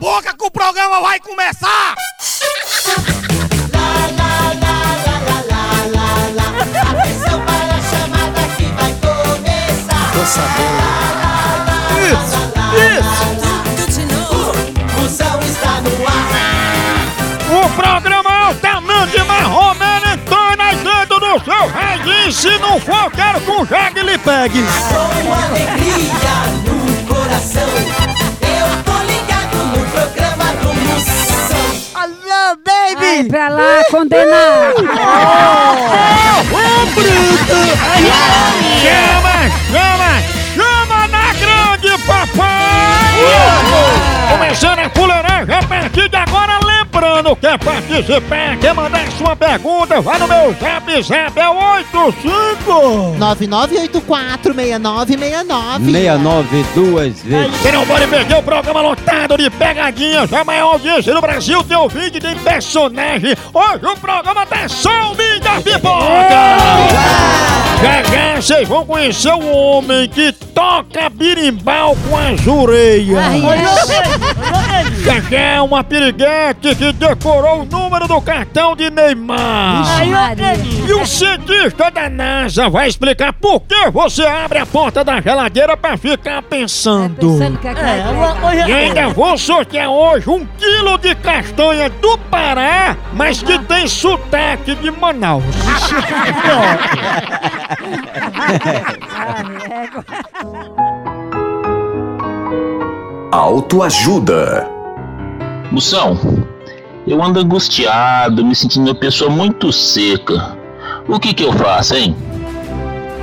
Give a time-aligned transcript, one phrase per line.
[0.00, 1.94] Boca que o programa vai começar!
[6.90, 10.10] Atenção para a chamada que vai começar.
[10.14, 10.80] Tô sabendo.
[14.30, 16.30] O Moção está no ar.
[17.52, 22.32] O programa altamente marromeno Antônio aí dentro do seu radinho.
[22.32, 24.64] Se não for, quero que o Jag lhe pegue.
[24.64, 27.99] Com alegria no coração.
[33.10, 34.86] Vai pra lá, condenado!
[37.98, 38.30] Chama,
[38.80, 39.99] chama, chama
[47.30, 53.16] lembrando que é participar, quer mandar sua pergunta, vai no meu zap, zap, é 85!
[53.18, 55.84] 99846969.
[55.84, 57.56] 69 duas vezes.
[57.56, 61.76] Você não pode perder o programa lotado de pegadinhas, a maior audiência do Brasil tem
[61.76, 63.36] o vídeo de personagem.
[63.52, 66.30] Hoje o programa tá só o vídeo da pipoca!
[67.82, 73.18] Já já vocês vão conhecer o homem que toca birimbau com as orelhas.
[73.18, 73.40] Ai,
[75.34, 79.84] é uma piriguete que decorou o número do cartão de Neymar.
[80.86, 85.76] E o cientista da NASA vai explicar por que você abre a porta da geladeira
[85.76, 87.38] pra ficar pensando.
[87.38, 87.80] Pensando que é que
[88.68, 94.74] E ainda vou sortear hoje um quilo de castanha do Pará, mas que tem sotaque
[94.74, 95.44] de Manaus.
[103.32, 104.69] Autoajuda.
[105.70, 106.18] Moção,
[107.06, 110.58] eu ando angustiado, me sentindo uma pessoa muito seca.
[111.06, 112.16] O que que eu faço, hein?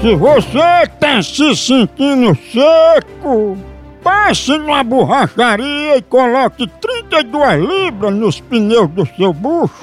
[0.00, 3.58] Se você tá se sentindo seco,
[4.02, 9.74] passe numa borracharia e coloque 32 libras nos pneus do seu bucho.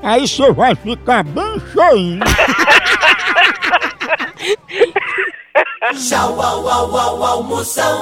[0.00, 2.20] Aí você vai ficar bem cheinho.
[5.94, 7.94] Tchau, au, au, au, au, Moção.